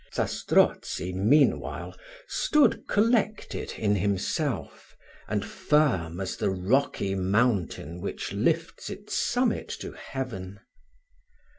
Zastrozzi, 0.15 1.13
meanwhile, 1.13 1.95
stood 2.25 2.87
collected 2.87 3.73
in 3.77 3.95
himself, 3.97 4.95
and 5.27 5.45
firm 5.45 6.19
as 6.19 6.37
the 6.37 6.49
rocky 6.49 7.13
mountain 7.13 8.01
which 8.01 8.33
lifts 8.33 8.89
its 8.89 9.15
summit 9.15 9.69
to 9.79 9.91
heaven. 9.91 10.59